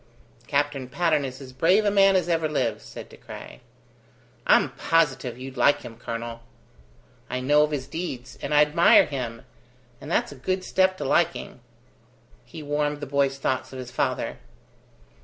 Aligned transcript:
"Captain 0.47 0.89
Patterne 0.89 1.23
is 1.25 1.39
as 1.41 1.53
brave 1.53 1.85
a 1.85 1.91
man 1.91 2.15
as 2.15 2.27
ever 2.27 2.49
lived," 2.49 2.81
said 2.81 3.07
De 3.07 3.17
Craye. 3.17 3.61
"I'm 4.47 4.71
positive 4.71 5.37
you'd 5.37 5.57
like 5.57 5.83
him, 5.83 5.95
colonel." 5.95 6.41
"I 7.29 7.39
know 7.39 7.61
of 7.61 7.69
his 7.69 7.85
deeds, 7.85 8.35
and 8.41 8.51
I 8.51 8.61
admire 8.61 9.05
him, 9.05 9.43
and 10.01 10.09
that's 10.09 10.31
a 10.31 10.35
good 10.35 10.63
step 10.63 10.97
to 10.97 11.05
liking." 11.05 11.59
He 12.45 12.63
warmed 12.63 12.99
the 12.99 13.05
boy's 13.05 13.37
thoughts 13.37 13.73
of 13.73 13.77
his 13.77 13.91
father. 13.91 14.39